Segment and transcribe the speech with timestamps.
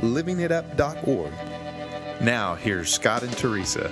[0.00, 1.32] livingitup.org.
[2.20, 3.90] Now, here's Scott and Teresa.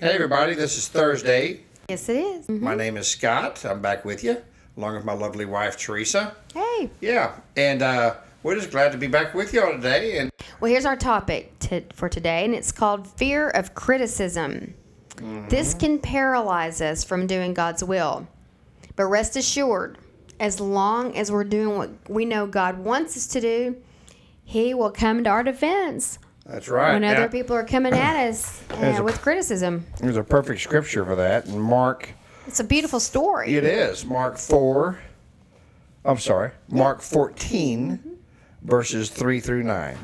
[0.00, 1.60] Hey, everybody, this is Thursday.
[1.88, 2.48] Yes, it is.
[2.48, 3.64] My name is Scott.
[3.64, 4.36] I'm back with you,
[4.76, 6.34] along with my lovely wife, Teresa.
[6.54, 6.90] Hey.
[7.00, 10.18] Yeah, and uh, we're just glad to be back with you all today.
[10.18, 14.74] And Well, here's our topic to, for today, and it's called fear of criticism.
[15.48, 18.26] This can paralyze us from doing God's will.
[18.96, 19.98] But rest assured,
[20.42, 23.76] as long as we're doing what we know God wants us to do,
[24.44, 26.94] He will come to our defense that's right.
[26.94, 29.86] when other people are coming at us uh, a- with criticism.
[30.00, 31.46] There's a perfect scripture for that.
[31.46, 32.08] And Mark,
[32.48, 33.54] It's a beautiful story.
[33.54, 34.98] it is Mark 4,
[36.04, 38.18] I'm sorry, Mark 14,
[38.62, 39.96] verses 3 through 9.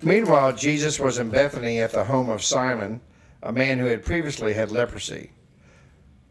[0.00, 3.02] Meanwhile, Jesus was in Bethany at the home of Simon,
[3.42, 5.32] a man who had previously had leprosy.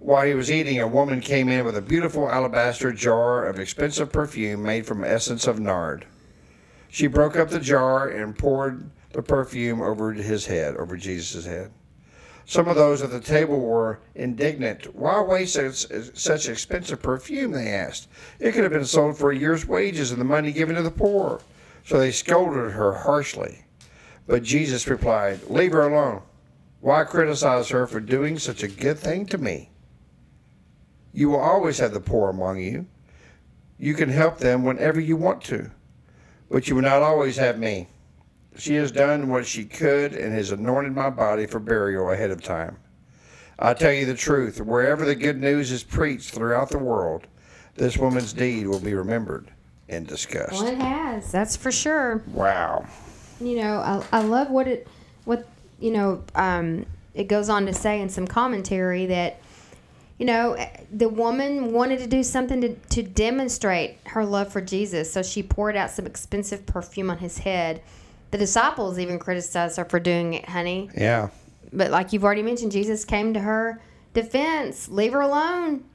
[0.03, 4.11] While he was eating, a woman came in with a beautiful alabaster jar of expensive
[4.11, 6.07] perfume made from essence of nard.
[6.89, 11.71] She broke up the jar and poured the perfume over his head, over Jesus' head.
[12.45, 14.95] Some of those at the table were indignant.
[14.95, 15.53] Why waste
[16.15, 17.51] such, expensive perfume?
[17.51, 18.07] They asked.
[18.39, 20.89] It could have been sold for a year's wages and the money given to the
[20.89, 21.41] poor.
[21.85, 23.65] So they scolded her harshly.
[24.25, 26.23] But Jesus replied, Leave her alone.
[26.79, 29.70] Why criticize her for doing such a good thing to me?
[31.13, 32.85] You will always have the poor among you.
[33.77, 35.71] You can help them whenever you want to,
[36.49, 37.87] but you will not always have me.
[38.57, 42.43] She has done what she could and has anointed my body for burial ahead of
[42.43, 42.77] time.
[43.57, 47.27] I tell you the truth, wherever the good news is preached throughout the world,
[47.75, 49.51] this woman's deed will be remembered
[49.89, 50.53] and discussed.
[50.53, 51.31] Well, it has.
[51.31, 52.23] That's for sure.
[52.27, 52.85] Wow.
[53.39, 54.87] you know I, I love what it
[55.25, 55.47] what
[55.79, 59.39] you know um, it goes on to say in some commentary that
[60.21, 64.61] you know eh, the woman wanted to do something to, to demonstrate her love for
[64.61, 67.81] jesus so she poured out some expensive perfume on his head
[68.29, 71.29] the disciples even criticized her for doing it honey Yeah.
[71.73, 73.81] but like you've already mentioned jesus came to her
[74.13, 75.85] defense leave her alone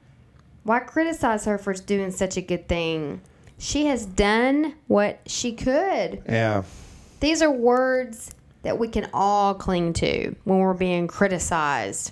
[0.63, 3.21] why criticize her for doing such a good thing
[3.57, 6.63] she has done what she could Yeah.
[7.21, 8.31] these are words
[8.63, 12.11] that we can all cling to when we're being criticized.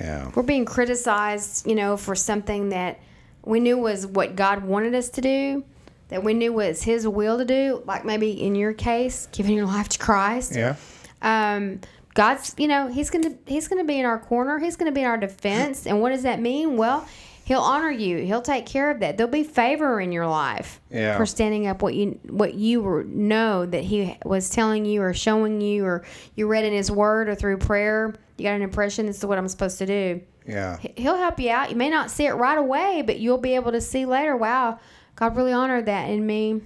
[0.00, 0.30] Yeah.
[0.34, 3.00] We're being criticized, you know, for something that
[3.44, 5.64] we knew was what God wanted us to do,
[6.08, 9.66] that we knew was His will to do, like maybe in your case, giving your
[9.66, 10.54] life to Christ.
[10.54, 10.76] Yeah.
[11.22, 11.80] Um,
[12.14, 14.58] God's, you know, He's gonna He's gonna be in our corner.
[14.58, 15.86] He's gonna be in our defense.
[15.86, 16.76] And what does that mean?
[16.76, 17.06] Well,
[17.48, 18.18] He'll honor you.
[18.18, 19.16] He'll take care of that.
[19.16, 21.16] There'll be favor in your life Yeah.
[21.16, 25.14] for standing up what you what you were, know that He was telling you or
[25.14, 26.04] showing you or
[26.36, 28.12] you read in His Word or through prayer.
[28.36, 30.20] You got an impression this is what I'm supposed to do.
[30.46, 30.76] Yeah.
[30.76, 31.70] He- He'll help you out.
[31.70, 34.36] You may not see it right away, but you'll be able to see later.
[34.36, 34.78] Wow,
[35.16, 36.60] God really honored that in me.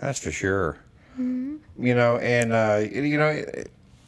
[0.00, 0.76] That's for sure.
[1.16, 3.44] You know, and uh, you know,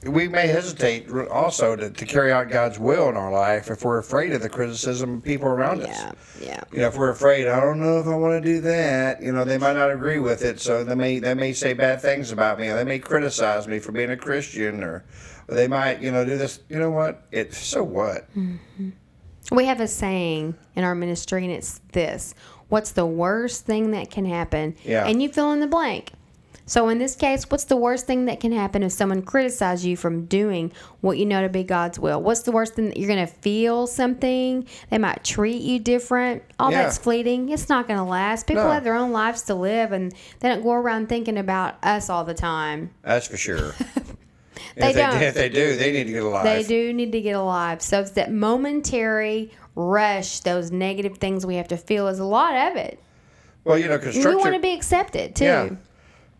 [0.08, 3.98] we may hesitate also to, to carry out God's will in our life if we're
[3.98, 5.88] afraid of the criticism of people around us.
[5.88, 6.60] Yeah, yeah.
[6.72, 9.22] You know, if we're afraid, I don't know if I want to do that.
[9.22, 12.00] You know, they might not agree with it, so they may they may say bad
[12.00, 15.04] things about me, or they may criticize me for being a Christian, or,
[15.48, 16.60] or they might, you know, do this.
[16.68, 17.26] You know what?
[17.30, 18.32] It so what?
[18.34, 18.90] Mm-hmm.
[19.52, 22.34] We have a saying in our ministry, and it's this
[22.68, 24.76] What's the worst thing that can happen?
[24.84, 25.06] Yeah.
[25.06, 26.12] And you fill in the blank.
[26.69, 29.97] So, in this case, what's the worst thing that can happen if someone criticizes you
[29.97, 32.21] from doing what you know to be God's will?
[32.21, 34.66] What's the worst thing that you're going to feel something?
[34.91, 36.43] They might treat you different.
[36.59, 36.82] All Yeah.
[36.82, 37.50] that's fleeting.
[37.50, 38.49] It's not going to last.
[38.49, 38.71] People No.
[38.72, 42.24] have their own lives to live, and they don't go around thinking about us all
[42.24, 42.91] the time.
[43.03, 43.74] That's for sure.
[44.74, 45.19] They if, don't.
[45.19, 46.45] They, if they do, they need to get alive.
[46.45, 47.80] They do need to get alive.
[47.80, 52.54] So it's that momentary rush, those negative things we have to feel is a lot
[52.71, 52.98] of it.
[53.65, 55.45] Well, you know, And we want to be accepted too.
[55.45, 55.71] Yeah.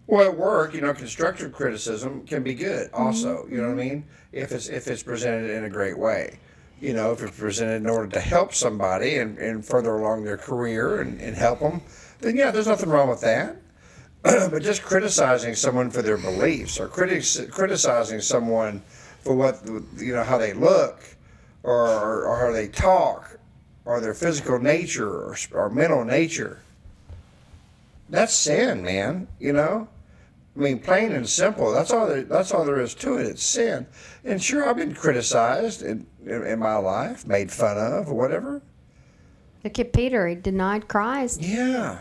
[0.07, 2.91] Well, at work, you know, constructive criticism can be good.
[2.93, 3.55] Also, Mm-hmm.
[3.55, 4.05] you know what I mean?
[4.33, 6.39] If it's if it's presented in a great way,
[6.81, 10.37] you know, if it's presented in order to help somebody and, and further along their
[10.37, 11.81] career and, and help them,
[12.21, 13.57] then yeah, there's nothing wrong with that.
[14.23, 18.81] but just criticizing someone for their beliefs or critic- criticizing someone
[19.23, 19.61] for what
[19.97, 21.01] you know how they look
[21.65, 23.39] or, or how they talk
[23.85, 26.61] or their physical nature or, or mental nature
[28.09, 29.27] that's sin, man.
[29.41, 29.89] You know,
[30.57, 31.73] I mean, plain and simple.
[31.73, 32.07] That's all.
[32.07, 33.27] There, that's all there is to it.
[33.27, 33.87] It's sin.
[34.25, 38.63] And sure, I've been criticized in, in, in my life, made fun of, or whatever.
[39.65, 40.27] Look at Peter.
[40.29, 41.43] He denied Christ.
[41.43, 41.99] Yeah.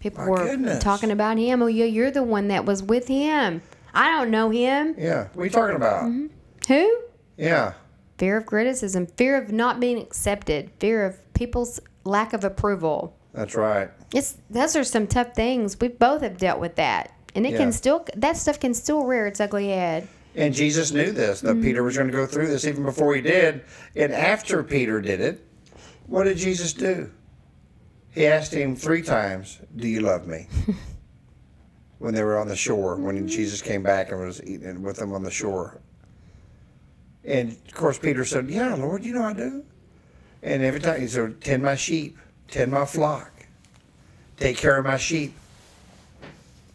[0.00, 0.82] People My were goodness.
[0.84, 1.62] talking about him.
[1.62, 3.62] Oh, yeah, you're the one that was with him.
[3.94, 4.94] I don't know him.
[4.98, 5.28] Yeah.
[5.32, 6.04] What are you talking about?
[6.04, 6.26] Mm-hmm.
[6.68, 6.98] Who?
[7.38, 7.74] Yeah.
[8.18, 13.16] Fear of criticism, fear of not being accepted, fear of people's lack of approval.
[13.32, 13.90] That's right.
[14.14, 15.80] It's those are some tough things.
[15.80, 17.58] We both have dealt with that, and it Yeah.
[17.58, 20.08] can still that stuff can still rear its ugly head.
[20.36, 23.20] And Jesus knew this, that Peter was going to go through this even before he
[23.20, 23.62] did.
[23.94, 25.46] And after Peter did it,
[26.06, 27.10] what did Jesus do?
[28.10, 30.48] He asked him three times, Do you love me?
[31.98, 35.12] when they were on the shore, when Jesus came back and was eating with them
[35.12, 35.80] on the shore.
[37.24, 39.64] And of course, Peter said, Yeah, Lord, you know I do.
[40.42, 43.46] And every time he said, Tend my sheep, tend my flock,
[44.36, 45.34] take care of my sheep.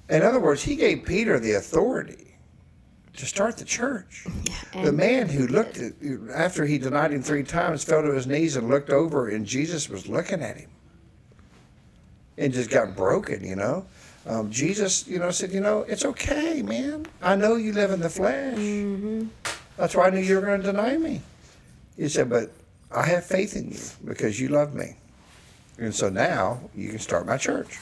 [0.09, 2.35] In other words, he gave Peter the authority
[3.15, 4.25] to start the church.
[4.73, 5.93] the man who looked at,
[6.33, 9.89] after he denied him three times, fell to his knees and looked over, and Jesus
[9.89, 10.69] was looking at him
[12.37, 13.85] and just got broken, you know.
[14.25, 17.05] Um, Jesus, you know, said, you know, it's okay, man.
[17.21, 18.57] I know you live in the flesh.
[19.77, 21.21] That's why I knew you were going to deny me.
[21.97, 22.51] He said, but
[22.91, 24.95] I have faith in you because you love me.
[25.77, 27.77] And so now you can start my church.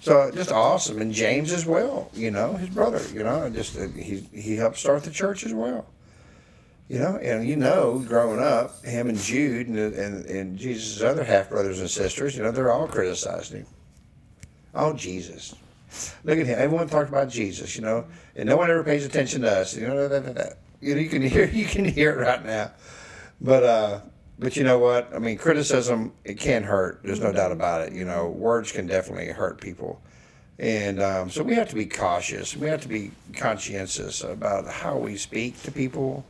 [0.00, 1.00] So just awesome.
[1.00, 4.78] And James as well, you know, his brother, you know, just uh, he, he helped
[4.78, 5.86] start the church as well.
[6.88, 11.22] You know, and you know, growing up, him and Jude and, and, and Jesus' other
[11.22, 13.66] half brothers and sisters, you know, they're all criticizing him.
[14.74, 15.54] Oh, Jesus.
[16.24, 16.58] Look at him.
[16.58, 18.06] Everyone talked about Jesus, you know,
[18.36, 19.76] and no one ever pays attention to us.
[19.76, 20.58] You know, that, that, that.
[20.80, 22.70] You, you can hear you can hear it right now.
[23.40, 24.00] But uh,
[24.38, 25.12] but you know what?
[25.14, 27.00] I mean, criticism it can hurt.
[27.02, 27.92] There's no doubt about it.
[27.92, 30.00] You know, words can definitely hurt people,
[30.58, 32.56] and um, so we have to be cautious.
[32.56, 36.24] We have to be conscientious about how we speak to people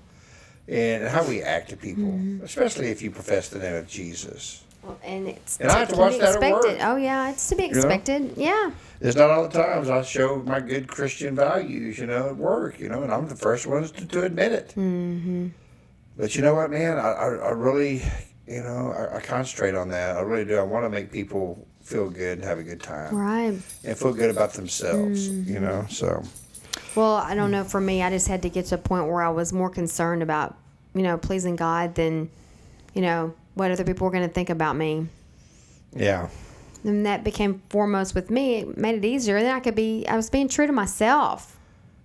[0.69, 4.65] and how we act to people, especially if you profess the name of Jesus.
[4.83, 6.73] Well, and it's And I have to watch be that at expected.
[6.79, 6.79] work.
[6.83, 7.69] Oh yeah, it's to be know?
[7.71, 8.35] expected.
[8.37, 8.71] Yeah.
[9.01, 12.79] It's not all the times I show my good Christian values, you know, at work,
[12.81, 14.69] you know, and I'm the first ones to, to admit it.
[14.77, 15.49] Mm-hmm.
[16.19, 16.99] But you know what, man?
[16.99, 18.03] I, I, I really,
[18.47, 20.17] you know, I, I concentrate on that.
[20.17, 20.57] I really do.
[20.59, 23.57] I want to make people feel good and have a good time Right.
[23.85, 25.65] and feel good about themselves, you mm-hmm.
[25.65, 26.23] know, so.
[26.95, 27.65] Well, I don't know.
[27.65, 30.23] For me, I just had to get to a point where I was more concerned
[30.23, 30.57] about,
[30.95, 32.29] you know, pleasing God than,
[32.95, 35.07] you know, what other people were going to think about me.
[35.95, 36.29] Yeah.
[36.85, 38.57] And that became foremost with me.
[38.57, 39.41] It made it easier.
[39.41, 41.59] Then I could be, I was being true to myself.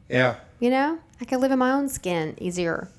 [0.08, 0.36] Yeah.
[0.60, 2.90] You know, I could live in my own skin easier.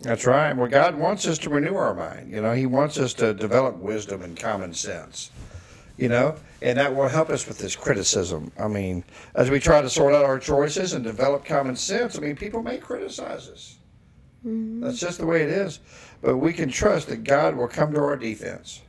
[0.00, 0.52] That's right.
[0.52, 2.30] Well, God wants us to renew our mind.
[2.30, 5.30] You know, He wants us to develop wisdom and common sense.
[5.96, 8.50] You know, and that will help us with this criticism.
[8.58, 9.04] I mean,
[9.36, 12.64] as we try to sort out our choices and develop common sense, I mean, people
[12.64, 13.76] may criticize us.
[14.44, 14.80] Mm-hmm.
[14.80, 15.78] That's just the way it is.
[16.20, 18.82] But we can trust that God will come to our defense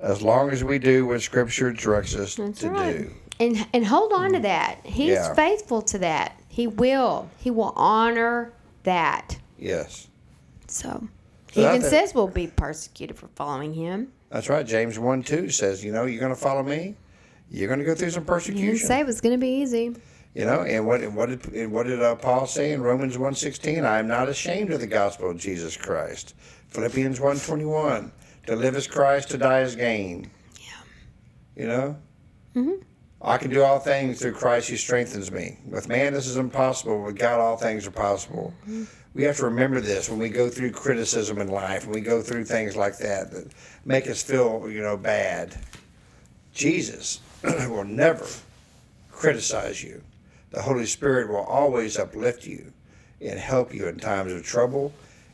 [0.00, 2.98] as long as we do what Scripture directs us That's to right.
[2.98, 3.10] do.
[3.38, 4.42] And and hold on to mm.
[4.42, 4.80] that.
[4.84, 5.34] He's Yeah.
[5.34, 6.40] faithful to that.
[6.48, 7.28] He will.
[7.38, 8.52] He will honor
[8.84, 9.38] that.
[9.58, 10.08] Yes.
[10.68, 11.08] So
[11.52, 14.12] So he even says we'll be persecuted for following him.
[14.30, 14.66] That's right.
[14.66, 16.96] James 1 2 says, you know, you're going to follow me,
[17.50, 18.86] you're going to go through some He didn't persecution.
[18.86, 19.94] say it was going to be easy.
[20.34, 23.16] You know, and what and what did and what did uh, Paul say in Romans
[23.16, 23.86] 1.16?
[23.86, 26.34] I am not ashamed of the gospel of Jesus Christ.
[26.68, 28.10] Philippians 1.21,
[28.46, 30.30] to live as Christ, to die as gain.
[30.60, 30.66] Yeah.
[31.62, 31.96] You know?
[32.54, 32.82] Mm-hmm.
[33.20, 35.58] I can do all things through Christ who strengthens me.
[35.66, 37.02] With man, this is impossible.
[37.02, 38.52] With God, all things are possible.
[39.14, 42.20] We have to remember this when we go through criticism in life, when we go
[42.20, 43.52] through things like that that
[43.84, 45.56] make us feel, you know, bad.
[46.52, 48.26] Jesus will never
[49.10, 50.02] criticize you.
[50.50, 52.72] The Holy Spirit will always uplift you
[53.20, 54.92] and help you in times of trouble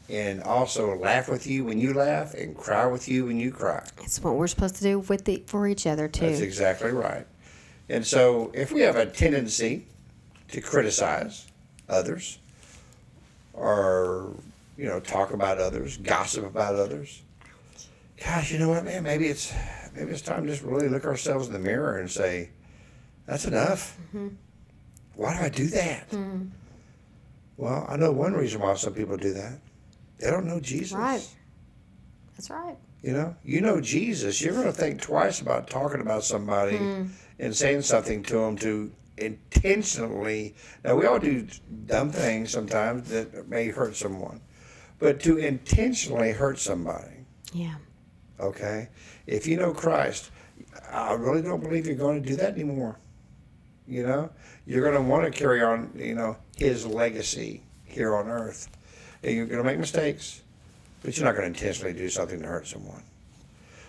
[0.09, 3.85] and also laugh with you when you laugh and cry with you when you cry.
[4.03, 6.27] It's what we're supposed to do with the for each other too.
[6.27, 7.27] That's exactly right.
[7.89, 9.87] And so if we have a tendency
[10.49, 11.47] to criticize
[11.89, 12.39] others
[13.53, 14.35] or,
[14.77, 17.23] you know, talk about others, gossip about others,
[18.23, 19.53] gosh, you know what, man, maybe it's
[19.95, 22.51] maybe it's time to just really look ourselves in the mirror and say,
[23.27, 23.99] that's enough.
[24.09, 24.29] Mm-hmm.
[25.15, 26.11] Why do I do that?
[26.11, 26.47] Mm-hmm.
[27.57, 29.59] Well, I know one reason why some people do that.
[30.19, 30.93] They don't know Jesus.
[30.93, 31.27] Right.
[32.37, 32.77] That's right.
[33.03, 34.41] You know, you know Jesus.
[34.41, 37.07] You're going to think twice about talking about somebody hmm.
[37.43, 40.55] And saying something to them to intentionally.
[40.85, 41.47] Now, we all do
[41.87, 44.41] dumb things sometimes that may hurt someone,
[45.01, 47.75] but to intentionally hurt somebody, Yeah.
[48.39, 48.89] okay?
[49.27, 50.31] If you know Christ,
[50.89, 52.97] I really don't believe you're going to do that anymore.
[53.89, 54.31] You know,
[54.65, 58.69] you're going to want to carry on, you know, His legacy here on earth.
[59.25, 60.43] And you're going to make mistakes,
[61.03, 63.03] but you're not going to intentionally do something to hurt someone.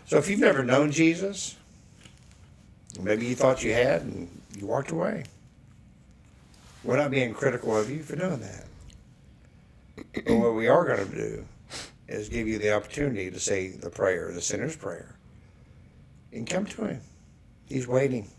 [0.07, 1.55] So if you've never known Jesus,
[3.01, 5.23] maybe you thought you had and you walked away.
[6.83, 8.65] We're not being critical of you for doing that.
[10.25, 11.45] But what we are going to do
[12.07, 15.15] is give you the opportunity to say the prayer, the sinner's prayer,
[16.31, 17.01] and come to Him.
[17.65, 18.29] He's waiting.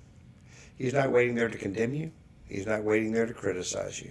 [0.76, 2.10] He's not waiting there to condemn you.
[2.48, 4.10] He's not waiting there to criticize you.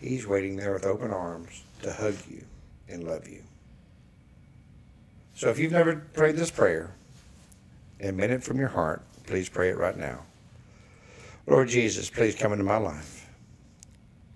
[0.00, 2.44] He's waiting there with open arms to hug you
[2.88, 3.42] and love you.
[5.34, 6.94] So if you've never prayed this prayer
[8.00, 10.20] and meant it from your heart, please pray it right now.
[11.46, 13.28] Lord Jesus, please come into my life.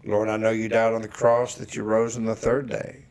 [0.05, 3.05] Lord, I know you died on the cross, that you rose on the third day.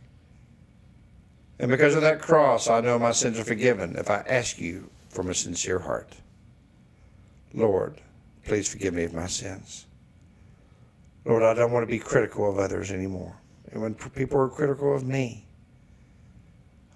[1.60, 4.90] And because of that cross, I know my sins are forgiven if I ask you
[5.10, 6.16] from a sincere heart.
[7.54, 8.02] Lord,
[8.46, 9.86] please forgive me of my sins.
[11.26, 13.36] Lord, I don't want to be critical of others anymore.
[13.72, 15.46] And when people are critical of me,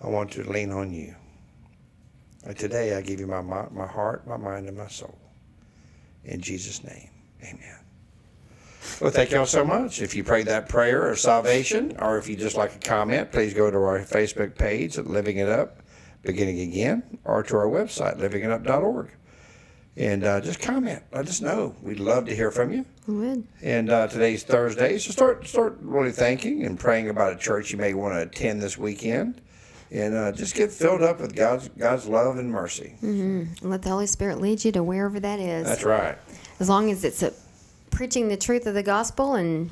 [0.02, 1.16] I want to lean on you.
[2.46, 5.18] And today I give you my, my heart, my mind, and my soul.
[6.24, 7.10] In Jesus' name,
[7.44, 7.80] amen.
[9.00, 10.02] Well, thank y'all so much.
[10.02, 13.54] If you prayed that prayer of salvation, or if you just like a comment, please
[13.54, 15.82] go to our Facebook page at Living It Up,
[16.24, 19.12] Beginning Again, or to our website, livingitup.org.
[19.98, 21.04] And uh, just comment.
[21.12, 21.76] Let us know.
[21.82, 22.86] We'd love to hear from you.
[23.08, 23.48] We would.
[23.62, 27.78] And uh, today's Thursday, so start start really thinking and praying about a church you
[27.78, 29.42] may want to attend this weekend,
[29.92, 32.96] and uh, just get filled up with God's God's love and mercy.
[33.04, 33.68] Mm-hmm.
[33.70, 35.68] Let the Holy Spirit lead you to wherever that is.
[35.68, 36.18] That's right.
[36.60, 37.34] As long as it's a,
[37.90, 39.70] preaching the truth of the gospel and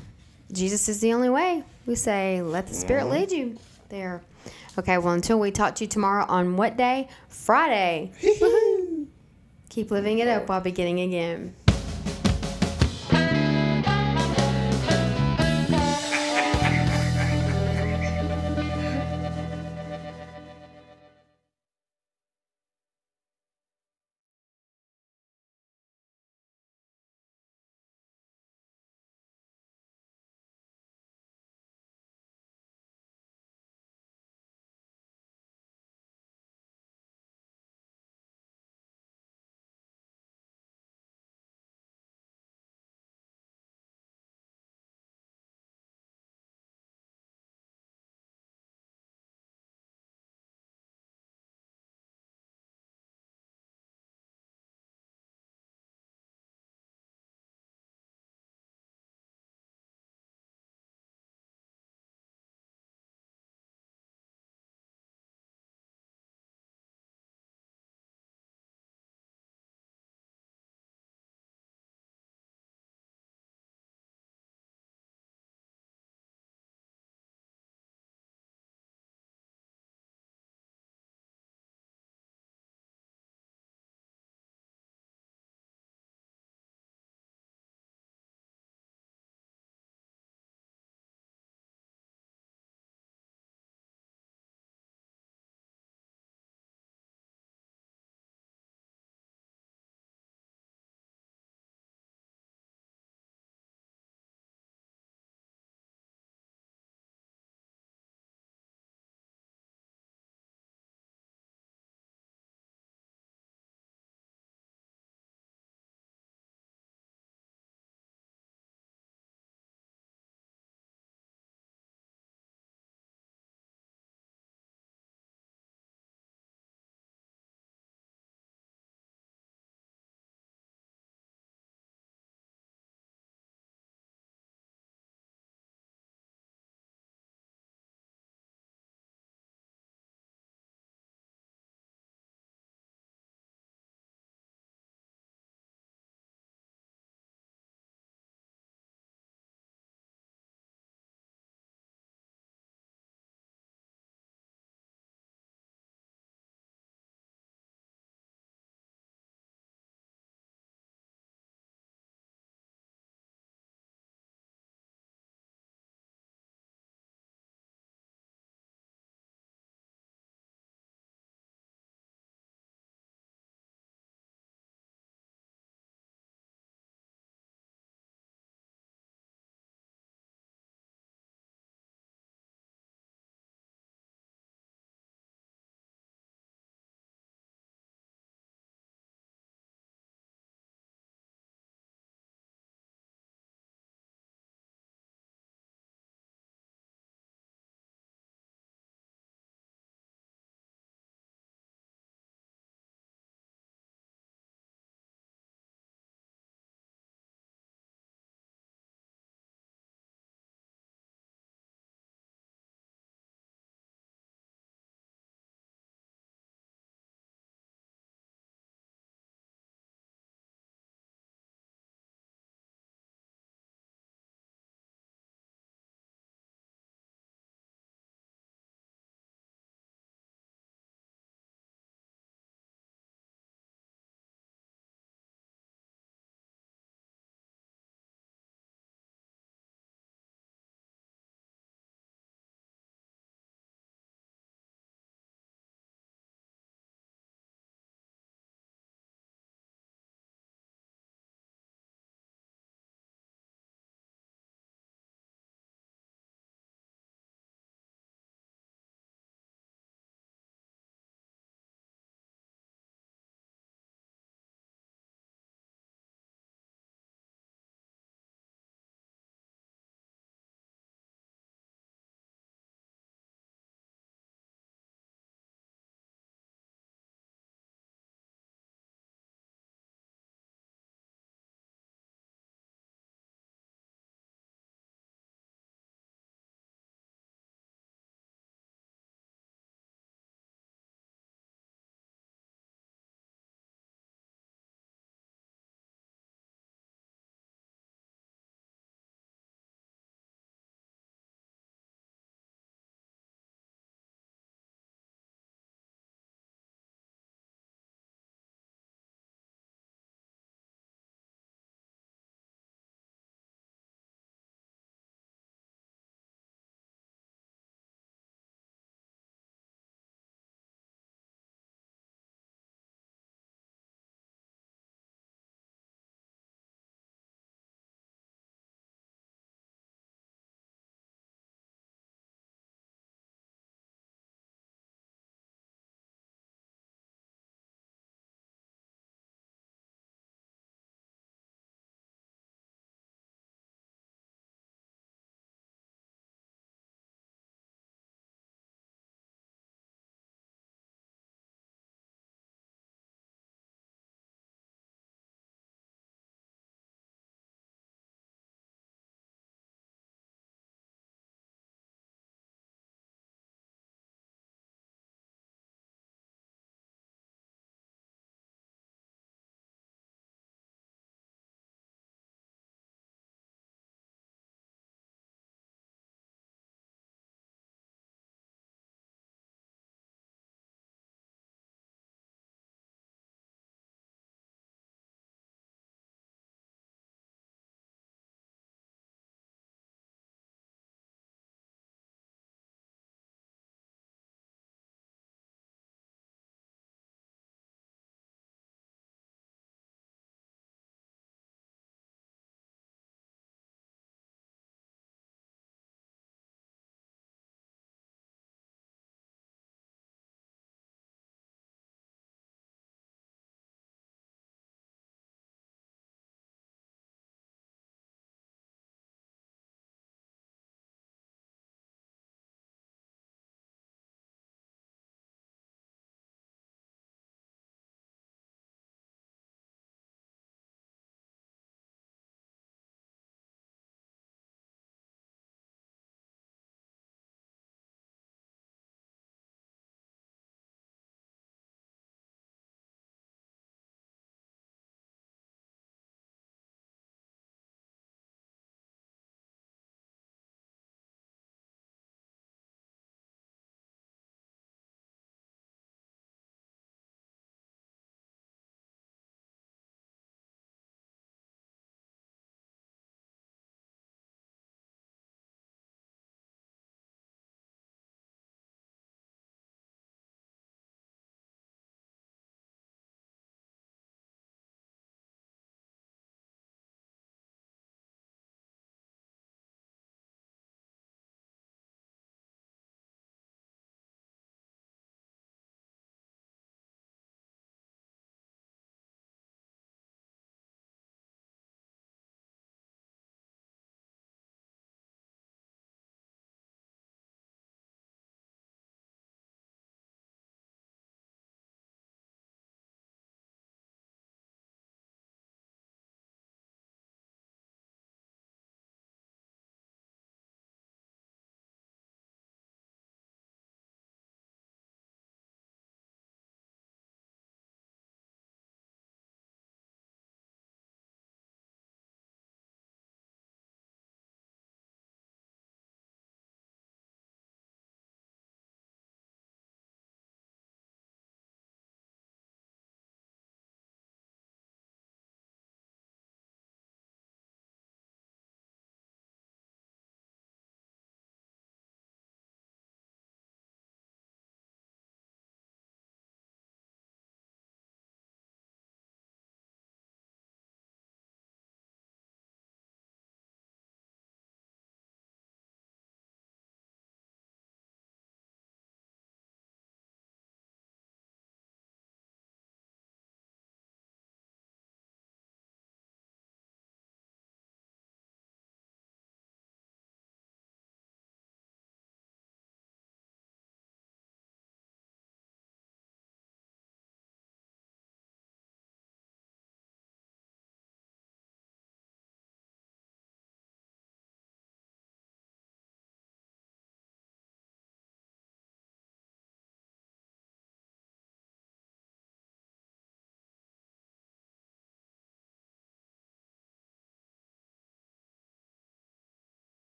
[0.52, 3.12] Jesus is the only way, we say, let the Spirit Mm-hmm.
[3.12, 3.58] lead you
[3.88, 4.20] there.
[4.78, 7.08] Okay, well, until we talk to you tomorrow on what day?
[7.28, 8.12] Friday.
[9.68, 11.54] Keep living it up while beginning again.